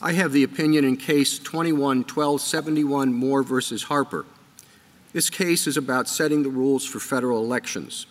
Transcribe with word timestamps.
I 0.00 0.12
have 0.12 0.32
the 0.32 0.44
opinion 0.44 0.84
in 0.84 0.96
case 0.96 1.40
21-1271 1.40 3.12
Moore 3.12 3.42
versus 3.42 3.82
Harper. 3.84 4.26
This 5.12 5.28
case 5.28 5.66
is 5.66 5.76
about 5.76 6.06
setting 6.06 6.44
the 6.44 6.50
rules 6.50 6.86
for 6.86 7.00
federal 7.00 7.42
elections. 7.42 8.06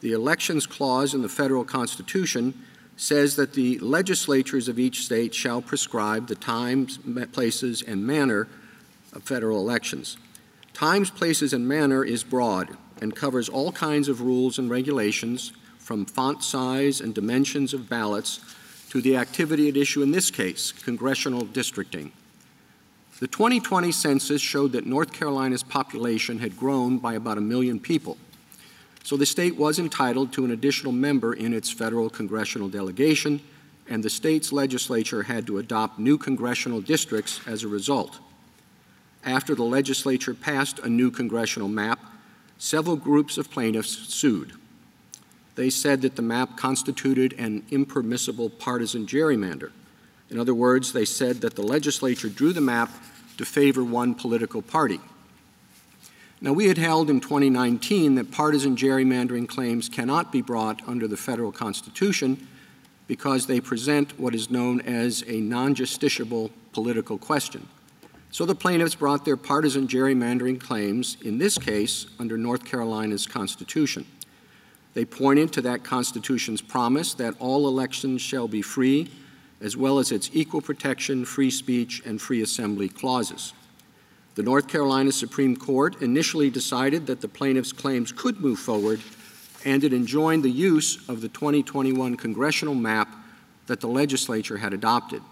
The 0.00 0.12
Elections 0.12 0.66
Clause 0.66 1.12
in 1.12 1.20
the 1.20 1.28
federal 1.28 1.64
Constitution 1.64 2.54
says 2.96 3.36
that 3.36 3.52
the 3.52 3.78
legislatures 3.80 4.68
of 4.68 4.78
each 4.78 5.04
state 5.04 5.34
shall 5.34 5.60
prescribe 5.60 6.28
the 6.28 6.34
times, 6.34 6.98
places, 7.32 7.82
and 7.82 8.06
manner 8.06 8.48
of 9.12 9.22
federal 9.22 9.58
elections. 9.58 10.16
Times, 10.72 11.10
places, 11.10 11.52
and 11.52 11.68
manner 11.68 12.02
is 12.02 12.24
broad 12.24 12.74
and 13.02 13.14
covers 13.14 13.50
all 13.50 13.70
kinds 13.70 14.08
of 14.08 14.22
rules 14.22 14.58
and 14.58 14.70
regulations, 14.70 15.52
from 15.78 16.06
font 16.06 16.42
size 16.42 17.00
and 17.00 17.14
dimensions 17.14 17.74
of 17.74 17.88
ballots 17.88 18.40
to 18.90 19.00
the 19.00 19.16
activity 19.16 19.68
at 19.68 19.76
issue 19.76 20.02
in 20.02 20.10
this 20.10 20.30
case, 20.30 20.72
congressional 20.72 21.44
districting. 21.44 22.12
The 23.20 23.26
2020 23.26 23.90
census 23.90 24.40
showed 24.40 24.72
that 24.72 24.86
North 24.86 25.12
Carolina's 25.12 25.62
population 25.62 26.38
had 26.38 26.56
grown 26.56 26.98
by 26.98 27.14
about 27.14 27.38
a 27.38 27.40
million 27.40 27.80
people. 27.80 28.16
So 29.02 29.16
the 29.16 29.26
state 29.26 29.56
was 29.56 29.78
entitled 29.78 30.32
to 30.34 30.44
an 30.44 30.50
additional 30.50 30.92
member 30.92 31.32
in 31.32 31.52
its 31.52 31.70
federal 31.70 32.10
congressional 32.10 32.68
delegation, 32.68 33.40
and 33.88 34.04
the 34.04 34.10
state's 34.10 34.52
legislature 34.52 35.24
had 35.24 35.46
to 35.46 35.58
adopt 35.58 35.98
new 35.98 36.16
congressional 36.16 36.80
districts 36.80 37.40
as 37.46 37.64
a 37.64 37.68
result. 37.68 38.18
After 39.24 39.54
the 39.54 39.64
legislature 39.64 40.34
passed 40.34 40.78
a 40.78 40.88
new 40.88 41.10
congressional 41.10 41.68
map, 41.68 41.98
several 42.58 42.96
groups 42.96 43.36
of 43.36 43.50
plaintiffs 43.50 44.14
sued. 44.14 44.52
They 45.58 45.70
said 45.70 46.02
that 46.02 46.14
the 46.14 46.22
map 46.22 46.56
constituted 46.56 47.32
an 47.32 47.64
impermissible 47.72 48.48
partisan 48.48 49.06
gerrymander. 49.06 49.72
In 50.30 50.38
other 50.38 50.54
words, 50.54 50.92
they 50.92 51.04
said 51.04 51.40
that 51.40 51.56
the 51.56 51.64
legislature 51.64 52.28
drew 52.28 52.52
the 52.52 52.60
map 52.60 52.92
to 53.38 53.44
favor 53.44 53.82
one 53.82 54.14
political 54.14 54.62
party. 54.62 55.00
Now, 56.40 56.52
we 56.52 56.68
had 56.68 56.78
held 56.78 57.10
in 57.10 57.18
2019 57.18 58.14
that 58.14 58.30
partisan 58.30 58.76
gerrymandering 58.76 59.48
claims 59.48 59.88
cannot 59.88 60.30
be 60.30 60.42
brought 60.42 60.80
under 60.86 61.08
the 61.08 61.16
federal 61.16 61.50
Constitution 61.50 62.46
because 63.08 63.48
they 63.48 63.60
present 63.60 64.16
what 64.16 64.36
is 64.36 64.52
known 64.52 64.80
as 64.82 65.24
a 65.26 65.40
non 65.40 65.74
justiciable 65.74 66.52
political 66.72 67.18
question. 67.18 67.66
So 68.30 68.46
the 68.46 68.54
plaintiffs 68.54 68.94
brought 68.94 69.24
their 69.24 69.36
partisan 69.36 69.88
gerrymandering 69.88 70.60
claims, 70.60 71.16
in 71.20 71.38
this 71.38 71.58
case, 71.58 72.06
under 72.20 72.38
North 72.38 72.64
Carolina's 72.64 73.26
Constitution. 73.26 74.06
They 74.94 75.04
pointed 75.04 75.52
to 75.52 75.62
that 75.62 75.84
Constitution's 75.84 76.60
promise 76.60 77.14
that 77.14 77.34
all 77.38 77.68
elections 77.68 78.20
shall 78.22 78.48
be 78.48 78.62
free, 78.62 79.10
as 79.60 79.76
well 79.76 79.98
as 79.98 80.12
its 80.12 80.30
equal 80.32 80.60
protection, 80.60 81.24
free 81.24 81.50
speech, 81.50 82.02
and 82.04 82.20
free 82.20 82.42
assembly 82.42 82.88
clauses. 82.88 83.52
The 84.34 84.42
North 84.44 84.68
Carolina 84.68 85.10
Supreme 85.10 85.56
Court 85.56 86.00
initially 86.00 86.48
decided 86.48 87.06
that 87.06 87.20
the 87.20 87.28
plaintiffs' 87.28 87.72
claims 87.72 88.12
could 88.12 88.40
move 88.40 88.58
forward, 88.58 89.00
and 89.64 89.82
it 89.82 89.92
enjoined 89.92 90.44
the 90.44 90.50
use 90.50 91.08
of 91.08 91.20
the 91.20 91.28
2021 91.28 92.16
congressional 92.16 92.74
map 92.74 93.08
that 93.66 93.80
the 93.80 93.88
legislature 93.88 94.58
had 94.58 94.72
adopted. 94.72 95.22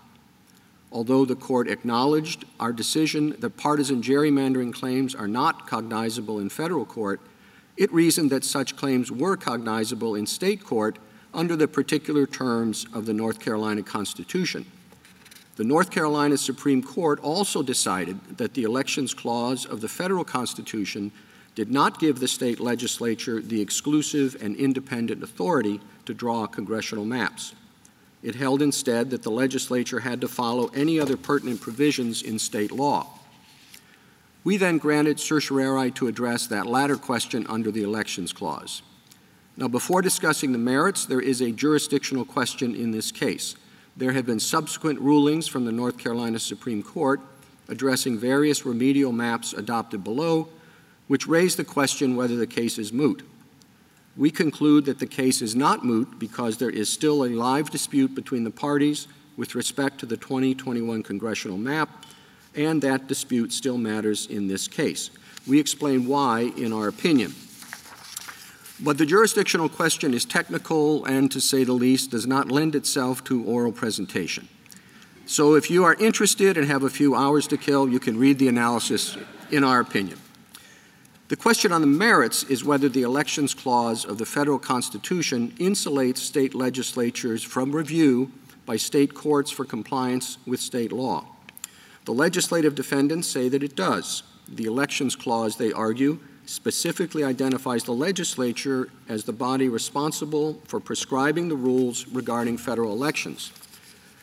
Although 0.90 1.24
the 1.24 1.36
court 1.36 1.68
acknowledged 1.68 2.44
our 2.58 2.72
decision 2.72 3.36
that 3.38 3.56
partisan 3.56 4.02
gerrymandering 4.02 4.72
claims 4.72 5.14
are 5.14 5.28
not 5.28 5.66
cognizable 5.66 6.38
in 6.38 6.48
federal 6.48 6.84
court, 6.84 7.20
it 7.76 7.92
reasoned 7.92 8.30
that 8.30 8.44
such 8.44 8.76
claims 8.76 9.10
were 9.10 9.36
cognizable 9.36 10.14
in 10.14 10.26
state 10.26 10.64
court 10.64 10.98
under 11.34 11.56
the 11.56 11.68
particular 11.68 12.26
terms 12.26 12.86
of 12.94 13.06
the 13.06 13.12
North 13.12 13.38
Carolina 13.40 13.82
Constitution. 13.82 14.64
The 15.56 15.64
North 15.64 15.90
Carolina 15.90 16.36
Supreme 16.36 16.82
Court 16.82 17.18
also 17.20 17.62
decided 17.62 18.20
that 18.36 18.54
the 18.54 18.64
Elections 18.64 19.14
Clause 19.14 19.64
of 19.64 19.80
the 19.80 19.88
federal 19.88 20.24
Constitution 20.24 21.12
did 21.54 21.70
not 21.70 21.98
give 21.98 22.20
the 22.20 22.28
state 22.28 22.60
legislature 22.60 23.40
the 23.40 23.60
exclusive 23.60 24.36
and 24.42 24.54
independent 24.56 25.22
authority 25.22 25.80
to 26.04 26.12
draw 26.12 26.46
congressional 26.46 27.06
maps. 27.06 27.54
It 28.22 28.34
held 28.34 28.60
instead 28.60 29.10
that 29.10 29.22
the 29.22 29.30
legislature 29.30 30.00
had 30.00 30.20
to 30.20 30.28
follow 30.28 30.68
any 30.74 31.00
other 31.00 31.16
pertinent 31.16 31.60
provisions 31.60 32.22
in 32.22 32.38
state 32.38 32.72
law. 32.72 33.08
We 34.46 34.58
then 34.58 34.78
granted 34.78 35.18
certiorari 35.18 35.90
to 35.90 36.06
address 36.06 36.46
that 36.46 36.68
latter 36.68 36.94
question 36.94 37.48
under 37.48 37.72
the 37.72 37.82
Elections 37.82 38.32
Clause. 38.32 38.82
Now, 39.56 39.66
before 39.66 40.02
discussing 40.02 40.52
the 40.52 40.58
merits, 40.58 41.04
there 41.04 41.20
is 41.20 41.40
a 41.40 41.50
jurisdictional 41.50 42.24
question 42.24 42.72
in 42.72 42.92
this 42.92 43.10
case. 43.10 43.56
There 43.96 44.12
have 44.12 44.24
been 44.24 44.38
subsequent 44.38 45.00
rulings 45.00 45.48
from 45.48 45.64
the 45.64 45.72
North 45.72 45.98
Carolina 45.98 46.38
Supreme 46.38 46.84
Court 46.84 47.20
addressing 47.66 48.18
various 48.18 48.64
remedial 48.64 49.10
maps 49.10 49.52
adopted 49.52 50.04
below, 50.04 50.48
which 51.08 51.26
raise 51.26 51.56
the 51.56 51.64
question 51.64 52.14
whether 52.14 52.36
the 52.36 52.46
case 52.46 52.78
is 52.78 52.92
moot 52.92 53.24
we 54.16 54.30
conclude 54.30 54.86
that 54.86 54.98
the 54.98 55.06
case 55.06 55.42
is 55.42 55.54
not 55.54 55.84
moot 55.84 56.18
because 56.18 56.56
there 56.56 56.70
is 56.70 56.88
still 56.88 57.24
a 57.24 57.28
live 57.28 57.70
dispute 57.70 58.14
between 58.14 58.44
the 58.44 58.50
parties 58.50 59.08
with 59.36 59.54
respect 59.54 59.98
to 59.98 60.06
the 60.06 60.16
2021 60.16 61.02
congressional 61.02 61.58
map, 61.58 62.06
and 62.56 62.82
that 62.82 63.06
dispute 63.06 63.52
still 63.52 63.78
matters 63.78 64.26
in 64.26 64.48
this 64.48 64.66
case. 64.66 65.10
We 65.46 65.60
explain 65.60 66.06
why 66.06 66.52
in 66.56 66.72
our 66.72 66.88
opinion. 66.88 67.34
But 68.80 68.98
the 68.98 69.06
jurisdictional 69.06 69.68
question 69.68 70.12
is 70.12 70.24
technical 70.24 71.04
and, 71.06 71.30
to 71.32 71.40
say 71.40 71.64
the 71.64 71.72
least, 71.72 72.10
does 72.10 72.26
not 72.26 72.50
lend 72.50 72.74
itself 72.74 73.24
to 73.24 73.42
oral 73.44 73.72
presentation. 73.72 74.48
So 75.24 75.54
if 75.54 75.70
you 75.70 75.84
are 75.84 75.94
interested 75.94 76.56
and 76.56 76.66
have 76.66 76.82
a 76.82 76.90
few 76.90 77.14
hours 77.14 77.46
to 77.48 77.56
kill, 77.56 77.88
you 77.88 77.98
can 77.98 78.18
read 78.18 78.38
the 78.38 78.48
analysis 78.48 79.16
in 79.50 79.64
our 79.64 79.80
opinion. 79.80 80.18
The 81.28 81.36
question 81.36 81.72
on 81.72 81.80
the 81.80 81.86
merits 81.88 82.44
is 82.44 82.64
whether 82.64 82.88
the 82.88 83.02
Elections 83.02 83.52
Clause 83.52 84.04
of 84.04 84.18
the 84.18 84.26
federal 84.26 84.58
Constitution 84.58 85.52
insulates 85.58 86.18
state 86.18 86.54
legislatures 86.54 87.42
from 87.42 87.74
review 87.74 88.30
by 88.64 88.76
state 88.76 89.14
courts 89.14 89.50
for 89.50 89.64
compliance 89.64 90.38
with 90.46 90.60
state 90.60 90.92
law. 90.92 91.26
The 92.06 92.12
legislative 92.12 92.76
defendants 92.76 93.26
say 93.28 93.48
that 93.48 93.64
it 93.64 93.76
does. 93.76 94.22
The 94.48 94.64
Elections 94.64 95.16
Clause, 95.16 95.56
they 95.56 95.72
argue, 95.72 96.20
specifically 96.46 97.24
identifies 97.24 97.82
the 97.82 97.92
legislature 97.92 98.88
as 99.08 99.24
the 99.24 99.32
body 99.32 99.68
responsible 99.68 100.62
for 100.66 100.78
prescribing 100.78 101.48
the 101.48 101.56
rules 101.56 102.06
regarding 102.06 102.58
federal 102.58 102.92
elections. 102.92 103.52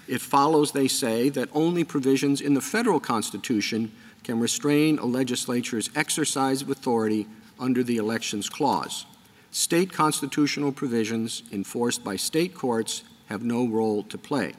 It 0.07 0.21
follows, 0.21 0.71
they 0.71 0.87
say, 0.87 1.27
that 1.29 1.49
only 1.53 1.83
provisions 1.83 2.39
in 2.39 2.53
the 2.53 2.61
federal 2.61 3.01
Constitution 3.01 3.91
can 4.23 4.39
restrain 4.39 4.97
a 4.97 5.05
legislature's 5.05 5.89
exercise 5.93 6.61
of 6.61 6.69
authority 6.69 7.27
under 7.59 7.83
the 7.83 7.97
Elections 7.97 8.47
Clause. 8.47 9.05
State 9.51 9.91
constitutional 9.91 10.71
provisions 10.71 11.43
enforced 11.51 12.01
by 12.01 12.15
state 12.15 12.55
courts 12.55 13.03
have 13.27 13.43
no 13.43 13.67
role 13.67 14.03
to 14.03 14.17
play. 14.17 14.53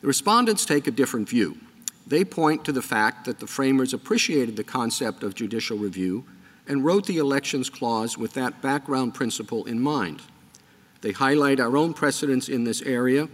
The 0.00 0.06
respondents 0.06 0.64
take 0.64 0.86
a 0.86 0.92
different 0.92 1.28
view. 1.28 1.58
They 2.06 2.24
point 2.24 2.64
to 2.64 2.72
the 2.72 2.82
fact 2.82 3.24
that 3.24 3.40
the 3.40 3.46
framers 3.46 3.94
appreciated 3.94 4.56
the 4.56 4.64
concept 4.64 5.22
of 5.22 5.34
judicial 5.34 5.78
review 5.78 6.24
and 6.66 6.84
wrote 6.84 7.06
the 7.06 7.18
Elections 7.18 7.70
Clause 7.70 8.18
with 8.18 8.34
that 8.34 8.60
background 8.60 9.14
principle 9.14 9.64
in 9.64 9.80
mind. 9.80 10.22
They 11.00 11.12
highlight 11.12 11.60
our 11.60 11.76
own 11.76 11.94
precedents 11.94 12.48
in 12.48 12.64
this 12.64 12.82
area 12.82 13.28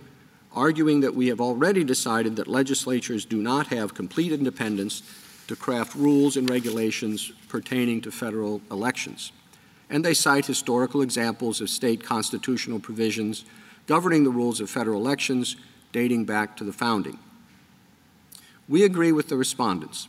arguing 0.53 1.01
that 1.01 1.15
we 1.15 1.29
have 1.29 1.41
already 1.41 1.85
decided 1.85 2.37
that 2.37 2.49
legislatures 2.49 3.25
do 3.25 3.41
not 3.41 3.69
have 3.69 3.95
complete 3.95 4.33
independence 4.33 5.03
to 5.47 5.57
craft 5.57 5.95
rules 5.95 6.37
and 6.37 6.49
regulations 6.49 7.33
pertaining 7.49 8.01
to 8.01 8.11
federal 8.11 8.61
elections. 8.71 9.33
And 9.89 10.05
they 10.05 10.15
cite 10.15 10.47
historical 10.47 11.03
examples 11.03 11.61
of 11.61 11.71
state 11.71 12.05
constitutional 12.05 12.81
provisions 12.81 13.45
governing 13.87 14.25
the 14.25 14.31
rules 14.31 14.61
of 14.61 14.71
federal 14.71 15.01
elections 15.01 15.57
dating 15.93 16.25
back 16.25 16.57
to 16.57 16.65
the 16.65 16.73
founding. 16.73 17.19
We 18.71 18.85
agree 18.85 19.11
with 19.11 19.29
the 19.29 19.37
respondents. 19.37 20.09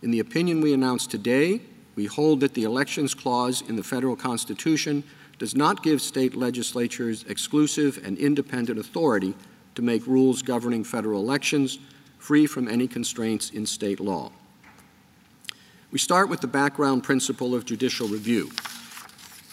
In 0.00 0.10
the 0.10 0.20
opinion 0.20 0.62
we 0.62 0.72
announced 0.72 1.10
today, 1.10 1.60
we 1.96 2.06
hold 2.06 2.40
that 2.40 2.54
the 2.54 2.64
Elections 2.64 3.12
Clause 3.12 3.60
in 3.60 3.76
the 3.76 3.82
federal 3.82 4.16
Constitution 4.16 5.04
does 5.38 5.54
not 5.54 5.82
give 5.82 6.00
state 6.00 6.34
legislatures 6.34 7.26
exclusive 7.28 8.00
and 8.02 8.16
independent 8.16 8.78
authority 8.78 9.34
to 9.74 9.82
make 9.82 10.06
rules 10.06 10.40
governing 10.40 10.82
federal 10.82 11.20
elections 11.20 11.78
free 12.18 12.46
from 12.46 12.68
any 12.68 12.88
constraints 12.88 13.50
in 13.50 13.66
state 13.66 14.00
law. 14.00 14.32
We 15.92 15.98
start 15.98 16.30
with 16.30 16.40
the 16.40 16.46
background 16.46 17.04
principle 17.04 17.54
of 17.54 17.66
judicial 17.66 18.08
review. 18.08 18.50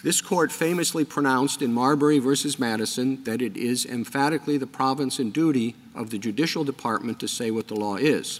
This 0.03 0.21
court 0.21 0.51
famously 0.51 1.05
pronounced 1.05 1.61
in 1.61 1.73
Marbury 1.73 2.19
versus 2.19 2.59
Madison 2.59 3.23
that 3.23 3.41
it 3.41 3.57
is 3.57 3.83
emphatically 3.83 4.57
the 4.57 4.67
province 4.67 5.17
and 5.17 5.33
duty 5.33 5.75
of 5.95 6.11
the 6.11 6.19
judicial 6.19 6.63
department 6.63 7.19
to 7.19 7.27
say 7.27 7.49
what 7.49 7.67
the 7.67 7.75
law 7.75 7.95
is. 7.95 8.39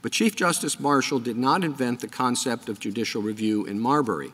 But 0.00 0.12
Chief 0.12 0.34
Justice 0.34 0.80
Marshall 0.80 1.18
did 1.18 1.36
not 1.36 1.62
invent 1.62 2.00
the 2.00 2.08
concept 2.08 2.70
of 2.70 2.80
judicial 2.80 3.20
review 3.20 3.66
in 3.66 3.78
Marbury. 3.78 4.32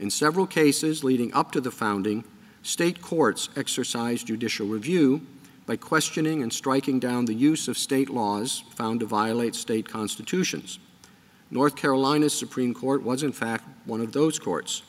In 0.00 0.10
several 0.10 0.46
cases 0.46 1.04
leading 1.04 1.32
up 1.34 1.52
to 1.52 1.60
the 1.60 1.70
founding, 1.70 2.24
state 2.62 3.00
courts 3.00 3.48
exercised 3.54 4.26
judicial 4.26 4.66
review 4.66 5.20
by 5.66 5.76
questioning 5.76 6.42
and 6.42 6.52
striking 6.52 6.98
down 6.98 7.26
the 7.26 7.34
use 7.34 7.68
of 7.68 7.78
state 7.78 8.10
laws 8.10 8.64
found 8.74 9.00
to 9.00 9.06
violate 9.06 9.54
state 9.54 9.88
constitutions. 9.88 10.80
North 11.48 11.76
Carolina's 11.76 12.36
Supreme 12.36 12.74
Court 12.74 13.04
was, 13.04 13.22
in 13.22 13.32
fact, 13.32 13.64
one 13.84 14.00
of 14.00 14.12
those 14.12 14.38
courts. 14.38 14.82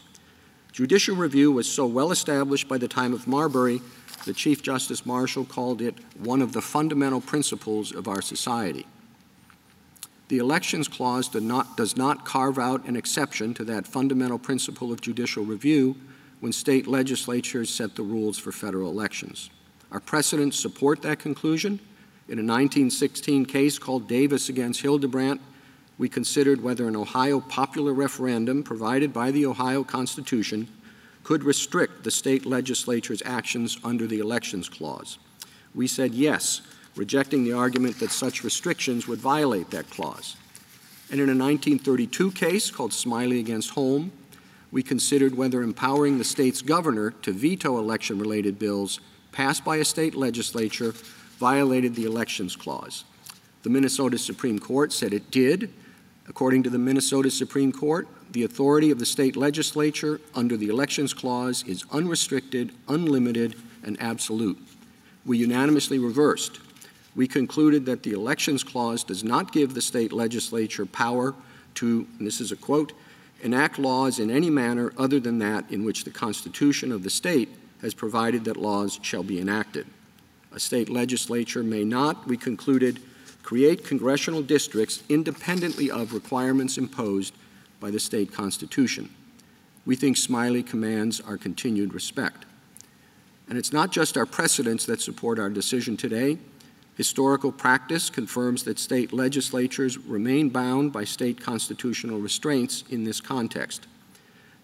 Judicial 0.72 1.16
review 1.18 1.52
was 1.52 1.70
so 1.70 1.86
well 1.86 2.12
established 2.12 2.68
by 2.68 2.78
the 2.78 2.88
time 2.88 3.14
of 3.14 3.28
Marbury 3.28 3.82
that 4.26 4.38
Chief 4.38 4.62
Justice 4.64 5.06
Marshall 5.06 5.46
called 5.46 5.82
it 5.82 5.96
one 6.18 6.42
of 6.42 6.54
the 6.54 6.62
fundamental 6.62 7.20
principles 7.20 7.92
of 7.92 8.08
our 8.08 8.22
society. 8.22 8.86
The 10.30 10.38
Elections 10.38 10.88
Clause 10.88 11.28
does 11.28 11.44
not, 11.44 11.76
does 11.76 11.98
not 11.98 12.24
carve 12.24 12.58
out 12.58 12.86
an 12.86 12.96
exception 12.96 13.54
to 13.56 13.66
that 13.66 13.86
fundamental 13.86 14.40
principle 14.40 14.94
of 14.94 15.02
judicial 15.02 15.44
review 15.44 15.98
when 16.40 16.54
state 16.54 16.88
legislatures 16.88 17.70
set 17.70 17.96
the 17.96 18.04
rules 18.04 18.38
for 18.38 18.54
federal 18.54 18.90
elections. 18.90 19.50
Our 19.92 20.00
precedents 20.00 20.58
support 20.58 21.02
that 21.02 21.20
conclusion. 21.20 21.82
In 22.30 22.40
a 22.40 22.48
1916 22.48 23.46
case 23.46 23.78
called 23.78 24.08
Davis 24.08 24.48
against 24.48 24.82
Hildebrant, 24.82 25.42
we 26.02 26.10
considered 26.10 26.64
whether 26.64 26.88
an 26.88 26.96
Ohio 26.96 27.40
popular 27.40 27.94
referendum 27.94 28.64
provided 28.64 29.14
by 29.14 29.30
the 29.30 29.46
Ohio 29.46 29.84
Constitution 29.84 30.68
could 31.24 31.44
restrict 31.44 32.04
the 32.04 32.10
state 32.10 32.44
legislature's 32.44 33.22
actions 33.24 33.78
under 33.84 34.08
the 34.08 34.18
Elections 34.18 34.68
Clause. 34.68 35.20
We 35.76 35.86
said 35.86 36.16
yes, 36.16 36.62
rejecting 36.96 37.44
the 37.44 37.54
argument 37.54 38.00
that 38.00 38.10
such 38.10 38.44
restrictions 38.44 39.08
would 39.08 39.20
violate 39.20 39.70
that 39.70 39.92
clause. 39.92 40.38
And 41.12 41.22
in 41.22 41.30
a 41.30 41.38
1932 41.38 42.32
case 42.32 42.72
called 42.72 42.94
Smiley 42.94 43.40
against 43.40 43.70
Holm, 43.70 44.12
we 44.72 44.82
considered 44.82 45.38
whether 45.38 45.62
empowering 45.62 46.18
the 46.18 46.24
state's 46.24 46.64
governor 46.64 47.12
to 47.22 47.32
veto 47.32 47.78
election 47.78 48.18
related 48.18 48.58
bills 48.58 49.02
passed 49.32 49.64
by 49.64 49.78
a 49.78 49.86
state 49.86 50.16
legislature 50.16 50.96
violated 51.38 51.94
the 51.94 52.06
Elections 52.06 52.56
Clause. 52.56 53.04
The 53.62 53.70
Minnesota 53.70 54.18
Supreme 54.18 54.58
Court 54.58 54.92
said 54.92 55.14
it 55.14 55.30
did, 55.30 55.72
According 56.32 56.64
to 56.64 56.70
the 56.70 56.80
Minnesota 56.80 57.30
Supreme 57.30 57.74
Court, 57.74 58.08
the 58.32 58.46
authority 58.46 58.90
of 58.90 59.00
the 59.00 59.06
state 59.06 59.36
legislature 59.36 60.22
under 60.34 60.56
the 60.56 60.70
Elections 60.70 61.14
Clause 61.14 61.62
is 61.68 61.84
unrestricted, 61.92 62.72
unlimited, 62.88 63.56
and 63.84 64.02
absolute. 64.02 64.58
We 65.26 65.40
unanimously 65.40 66.00
reversed. 66.00 66.62
We 67.18 67.28
concluded 67.28 67.86
that 67.88 68.04
the 68.04 68.14
Elections 68.14 68.64
Clause 68.64 69.04
does 69.04 69.26
not 69.26 69.52
give 69.52 69.74
the 69.74 69.82
state 69.82 70.14
legislature 70.14 70.86
power 70.86 71.36
to, 71.76 72.08
this 72.18 72.40
is 72.40 72.54
a 72.54 72.56
quote, 72.56 72.94
enact 73.42 73.78
laws 73.78 74.18
in 74.18 74.32
any 74.32 74.50
manner 74.50 74.94
other 74.98 75.20
than 75.20 75.38
that 75.40 75.70
in 75.70 75.84
which 75.84 76.06
the 76.06 76.12
Constitution 76.12 76.94
of 76.94 77.04
the 77.04 77.10
state 77.10 77.50
has 77.82 77.94
provided 77.94 78.46
that 78.46 78.56
laws 78.56 79.00
shall 79.02 79.24
be 79.24 79.42
enacted. 79.42 79.86
A 80.54 80.62
state 80.62 80.88
legislature 80.88 81.62
may 81.62 81.84
not, 81.84 82.26
we 82.26 82.38
concluded, 82.38 83.02
create 83.44 83.86
congressional 83.86 84.42
districts 84.42 85.04
independently 85.10 85.90
of 85.90 86.14
requirements 86.14 86.78
imposed 86.78 87.34
by 87.80 87.92
the 87.92 88.00
state 88.00 88.32
constitution. 88.32 89.10
We 89.86 89.96
think 89.96 90.18
Smiley 90.18 90.64
commands 90.64 91.20
our 91.22 91.38
continued 91.38 91.94
respect. 91.94 92.46
And 93.50 93.58
it's 93.58 93.74
not 93.74 93.92
just 93.92 94.16
our 94.16 94.26
precedents 94.26 94.86
that 94.86 95.02
support 95.02 95.40
our 95.40 95.50
decision 95.50 95.98
today. 95.98 96.38
Historical 96.96 97.52
practice 97.52 98.10
confirms 98.10 98.64
that 98.64 98.78
state 98.78 99.12
legislatures 99.12 99.98
remain 99.98 100.50
bound 100.50 100.94
by 100.94 101.04
state 101.04 101.42
constitutional 101.42 102.20
restraints 102.20 102.84
in 102.90 103.04
this 103.04 103.20
context. 103.20 103.88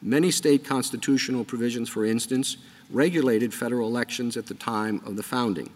Many 0.01 0.29
state 0.29 0.63
constitutional 0.63 1.43
provisions, 1.43 1.89
for 1.89 2.05
instance, 2.05 2.57
regulated 2.91 3.53
federal 3.53 3.87
elections 3.87 4.37
at 4.37 4.45
the 4.45 4.53
time 4.53 5.01
of 5.05 5.15
the 5.15 5.23
founding 5.23 5.69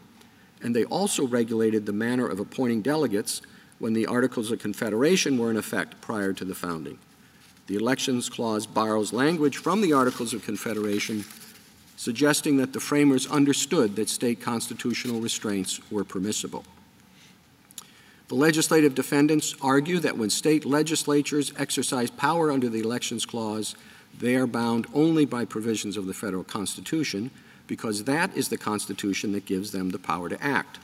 and 0.63 0.75
they 0.75 0.85
also 0.85 1.25
regulated 1.25 1.85
the 1.85 1.93
manner 1.93 2.27
of 2.27 2.39
appointing 2.39 2.81
delegates 2.81 3.41
when 3.79 3.93
the 3.93 4.05
Articles 4.05 4.51
of 4.51 4.59
Confederation 4.59 5.37
were 5.37 5.49
in 5.49 5.57
effect 5.57 5.99
prior 6.01 6.33
to 6.33 6.45
the 6.45 6.55
founding. 6.55 6.99
The 7.67 7.75
Elections 7.75 8.29
Clause 8.29 8.67
borrows 8.67 9.13
language 9.13 9.57
from 9.57 9.81
the 9.81 9.93
Articles 9.93 10.33
of 10.33 10.43
Confederation, 10.43 11.25
suggesting 11.95 12.57
that 12.57 12.73
the 12.73 12.79
framers 12.79 13.27
understood 13.27 13.95
that 13.95 14.09
state 14.09 14.41
constitutional 14.41 15.19
restraints 15.19 15.79
were 15.91 16.03
permissible. 16.03 16.63
The 18.27 18.35
legislative 18.35 18.95
defendants 18.95 19.55
argue 19.61 19.99
that 19.99 20.17
when 20.17 20.29
state 20.29 20.63
legislatures 20.63 21.51
exercise 21.57 22.09
power 22.09 22.51
under 22.51 22.69
the 22.69 22.79
Elections 22.79 23.25
Clause, 23.25 23.75
they 24.17 24.35
are 24.35 24.47
bound 24.47 24.87
only 24.93 25.25
by 25.25 25.45
provisions 25.45 25.97
of 25.97 26.05
the 26.05 26.13
federal 26.13 26.43
Constitution 26.43 27.31
because 27.71 28.03
that 28.03 28.35
is 28.35 28.49
the 28.49 28.57
Constitution 28.57 29.31
that 29.31 29.45
gives 29.45 29.71
them 29.71 29.91
the 29.91 29.97
power 29.97 30.27
to 30.27 30.43
act. 30.43 30.77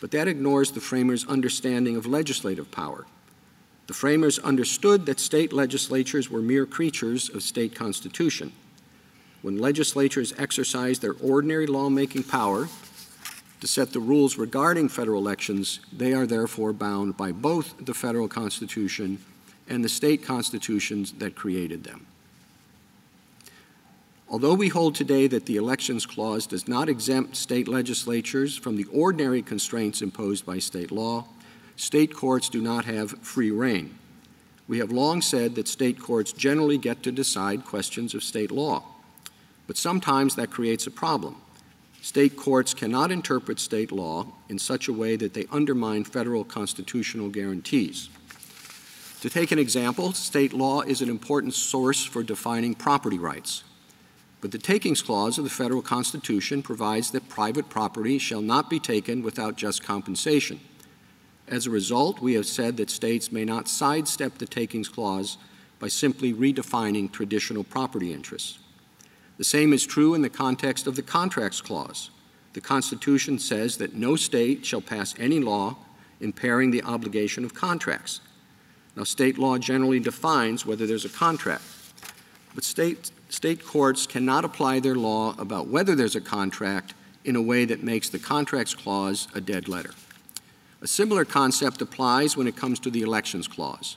But 0.00 0.10
that 0.12 0.26
ignores 0.26 0.70
the 0.70 0.80
framers' 0.80 1.26
understanding 1.26 1.96
of 1.96 2.06
legislative 2.06 2.70
power. 2.70 3.04
The 3.88 3.92
framers 3.92 4.38
understood 4.38 5.04
that 5.04 5.20
state 5.20 5.52
legislatures 5.52 6.30
were 6.30 6.40
mere 6.40 6.64
creatures 6.64 7.28
of 7.28 7.42
state 7.42 7.74
constitution. 7.74 8.52
When 9.42 9.58
legislatures 9.58 10.32
exercise 10.38 11.00
their 11.00 11.12
ordinary 11.22 11.66
lawmaking 11.66 12.22
power 12.22 12.68
to 13.60 13.68
set 13.68 13.92
the 13.92 14.00
rules 14.00 14.38
regarding 14.38 14.88
federal 14.88 15.20
elections, 15.20 15.80
they 15.94 16.14
are 16.14 16.26
therefore 16.26 16.72
bound 16.72 17.18
by 17.18 17.32
both 17.32 17.84
the 17.84 17.92
federal 17.92 18.28
constitution 18.28 19.22
and 19.68 19.84
the 19.84 19.90
state 19.90 20.24
constitutions 20.24 21.12
that 21.18 21.36
created 21.36 21.84
them. 21.84 22.06
Although 24.32 24.54
we 24.54 24.68
hold 24.68 24.94
today 24.94 25.26
that 25.26 25.44
the 25.44 25.58
Elections 25.58 26.06
Clause 26.06 26.46
does 26.46 26.66
not 26.66 26.88
exempt 26.88 27.36
state 27.36 27.68
legislatures 27.68 28.56
from 28.56 28.76
the 28.76 28.86
ordinary 28.86 29.42
constraints 29.42 30.00
imposed 30.00 30.46
by 30.46 30.58
state 30.58 30.90
law, 30.90 31.26
state 31.76 32.14
courts 32.14 32.48
do 32.48 32.62
not 32.62 32.86
have 32.86 33.10
free 33.20 33.50
rein. 33.50 33.94
We 34.66 34.78
have 34.78 34.90
long 34.90 35.20
said 35.20 35.54
that 35.56 35.68
state 35.68 36.00
courts 36.00 36.32
generally 36.32 36.78
get 36.78 37.02
to 37.02 37.12
decide 37.12 37.66
questions 37.66 38.14
of 38.14 38.22
state 38.22 38.50
law. 38.50 38.84
But 39.66 39.76
sometimes 39.76 40.34
that 40.36 40.50
creates 40.50 40.86
a 40.86 40.90
problem. 40.90 41.36
State 42.00 42.34
courts 42.34 42.72
cannot 42.72 43.10
interpret 43.10 43.60
state 43.60 43.92
law 43.92 44.28
in 44.48 44.58
such 44.58 44.88
a 44.88 44.94
way 44.94 45.14
that 45.16 45.34
they 45.34 45.46
undermine 45.52 46.04
federal 46.04 46.42
constitutional 46.42 47.28
guarantees. 47.28 48.08
To 49.20 49.28
take 49.28 49.52
an 49.52 49.58
example, 49.58 50.14
state 50.14 50.54
law 50.54 50.80
is 50.80 51.02
an 51.02 51.10
important 51.10 51.52
source 51.52 52.02
for 52.02 52.22
defining 52.22 52.74
property 52.74 53.18
rights. 53.18 53.64
But 54.42 54.50
the 54.50 54.58
Takings 54.58 55.02
Clause 55.02 55.38
of 55.38 55.44
the 55.44 55.50
Federal 55.50 55.82
Constitution 55.82 56.62
provides 56.62 57.12
that 57.12 57.28
private 57.28 57.70
property 57.70 58.18
shall 58.18 58.42
not 58.42 58.68
be 58.68 58.80
taken 58.80 59.22
without 59.22 59.56
just 59.56 59.84
compensation. 59.84 60.60
As 61.46 61.66
a 61.66 61.70
result, 61.70 62.20
we 62.20 62.34
have 62.34 62.46
said 62.46 62.76
that 62.76 62.90
states 62.90 63.30
may 63.30 63.44
not 63.44 63.68
sidestep 63.68 64.38
the 64.38 64.46
Takings 64.46 64.88
Clause 64.88 65.38
by 65.78 65.86
simply 65.86 66.34
redefining 66.34 67.10
traditional 67.10 67.62
property 67.62 68.12
interests. 68.12 68.58
The 69.38 69.44
same 69.44 69.72
is 69.72 69.86
true 69.86 70.12
in 70.12 70.22
the 70.22 70.28
context 70.28 70.88
of 70.88 70.96
the 70.96 71.02
Contracts 71.02 71.60
Clause. 71.60 72.10
The 72.52 72.60
Constitution 72.60 73.38
says 73.38 73.76
that 73.76 73.94
no 73.94 74.16
state 74.16 74.66
shall 74.66 74.80
pass 74.80 75.14
any 75.20 75.38
law 75.38 75.76
impairing 76.20 76.72
the 76.72 76.82
obligation 76.82 77.44
of 77.44 77.54
contracts. 77.54 78.20
Now, 78.96 79.04
state 79.04 79.38
law 79.38 79.56
generally 79.58 80.00
defines 80.00 80.66
whether 80.66 80.86
there's 80.86 81.04
a 81.04 81.08
contract, 81.08 81.64
but 82.54 82.64
state 82.64 83.12
state 83.32 83.64
courts 83.64 84.06
cannot 84.06 84.44
apply 84.44 84.78
their 84.78 84.94
law 84.94 85.34
about 85.38 85.66
whether 85.66 85.94
there's 85.94 86.14
a 86.14 86.20
contract 86.20 86.92
in 87.24 87.34
a 87.34 87.40
way 87.40 87.64
that 87.64 87.82
makes 87.82 88.10
the 88.10 88.18
contracts 88.18 88.74
clause 88.74 89.26
a 89.34 89.40
dead 89.40 89.68
letter. 89.68 89.92
A 90.82 90.86
similar 90.86 91.24
concept 91.24 91.80
applies 91.80 92.36
when 92.36 92.46
it 92.46 92.56
comes 92.56 92.78
to 92.80 92.90
the 92.90 93.00
elections 93.00 93.48
clause. 93.48 93.96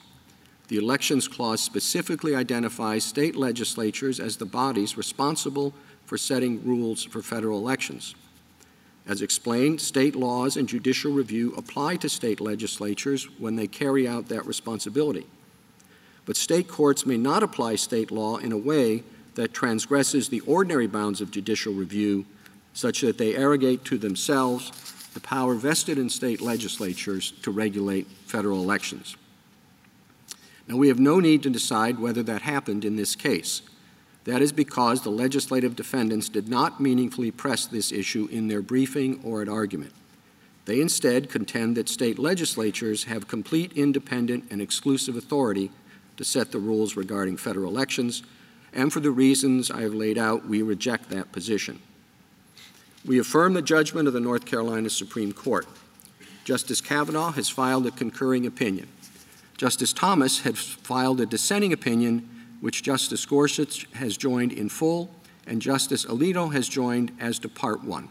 The 0.70 0.78
elections 0.78 1.28
clause 1.28 1.60
specifically 1.60 2.34
identifies 2.34 3.04
state 3.04 3.36
legislatures 3.36 4.22
as 4.22 4.38
the 4.38 4.46
bodies 4.46 4.98
responsible 4.98 5.74
for 6.06 6.18
setting 6.18 6.66
rules 6.66 7.04
for 7.04 7.22
federal 7.22 7.60
elections. 7.60 8.16
As 9.06 9.22
explained, 9.22 9.82
state 9.82 10.16
laws 10.16 10.56
and 10.56 10.70
judicial 10.70 11.12
review 11.12 11.54
apply 11.58 11.98
to 11.98 12.10
state 12.10 12.40
legislatures 12.40 13.28
when 13.38 13.58
they 13.58 13.68
carry 13.68 14.08
out 14.08 14.30
that 14.30 14.46
responsibility. 14.46 15.26
But 16.26 16.38
state 16.38 16.70
courts 16.70 17.06
may 17.06 17.18
not 17.18 17.44
apply 17.44 17.76
state 17.76 18.12
law 18.12 18.38
in 18.38 18.54
a 18.54 18.58
way 18.58 19.04
that 19.36 19.54
transgresses 19.54 20.30
the 20.30 20.42
ordinary 20.42 20.88
bounds 20.88 21.22
of 21.22 21.32
judicial 21.32 21.74
review 21.74 22.26
such 22.74 23.02
that 23.02 23.18
they 23.18 23.36
arrogate 23.36 23.86
to 23.86 23.98
themselves 23.98 24.72
the 25.14 25.22
power 25.22 25.56
vested 25.56 25.98
in 25.98 26.10
state 26.10 26.42
legislatures 26.42 27.32
to 27.42 27.50
regulate 27.50 28.06
federal 28.26 28.62
elections. 28.62 29.16
Now, 30.68 30.76
we 30.76 30.90
have 30.90 31.00
no 31.00 31.20
need 31.22 31.42
to 31.44 31.50
decide 31.50 32.00
whether 32.00 32.22
that 32.24 32.42
happened 32.42 32.84
in 32.84 32.98
this 32.98 33.16
case. 33.16 33.62
That 34.26 34.42
is 34.42 34.52
because 34.52 35.02
the 35.02 35.12
legislative 35.12 35.76
defendants 35.76 36.28
did 36.28 36.50
not 36.50 36.82
meaningfully 36.82 37.32
press 37.32 37.66
this 37.66 37.92
issue 37.92 38.28
in 38.30 38.50
their 38.50 38.62
briefing 38.62 39.22
or 39.24 39.42
at 39.42 39.48
argument. 39.48 39.94
They 40.66 40.82
instead 40.82 41.30
contend 41.30 41.78
that 41.78 41.88
state 41.88 42.20
legislatures 42.20 43.06
have 43.06 43.28
complete 43.28 43.72
independent 43.74 44.46
and 44.50 44.62
exclusive 44.62 45.16
authority 45.16 45.72
to 46.18 46.26
set 46.26 46.52
the 46.52 46.60
rules 46.60 46.98
regarding 46.98 47.38
federal 47.38 47.70
elections 47.70 48.24
and 48.76 48.92
for 48.92 49.00
the 49.00 49.12
reasons 49.12 49.72
I 49.72 49.82
have 49.82 49.94
laid 49.94 50.18
out, 50.18 50.46
we 50.46 50.62
reject 50.62 51.10
that 51.10 51.32
position. 51.32 51.80
We 53.06 53.20
affirm 53.20 53.54
the 53.54 53.62
judgment 53.62 54.08
of 54.08 54.14
the 54.14 54.20
North 54.20 54.46
Carolina 54.46 54.90
Supreme 54.90 55.32
Court. 55.32 55.66
Justice 56.44 56.82
Kavanaugh 56.82 57.32
has 57.32 57.50
filed 57.50 57.88
a 57.88 57.92
concurring 57.92 58.46
opinion. 58.46 58.88
Justice 59.58 59.94
Thomas 59.94 60.42
has 60.42 60.60
filed 60.60 61.22
a 61.22 61.26
dissenting 61.26 61.72
opinion, 61.72 62.30
which 62.60 62.84
Justice 62.84 63.26
Gorsuch 63.26 63.88
has 63.94 64.18
joined 64.18 64.52
in 64.52 64.70
full, 64.70 65.10
and 65.48 65.62
Justice 65.62 66.06
Alito 66.06 66.52
has 66.52 66.68
joined 66.68 67.12
as 67.20 67.40
to 67.40 67.50
Part 67.50 67.84
1. 67.84 68.10